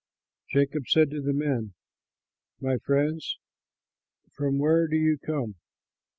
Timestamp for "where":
4.57-4.87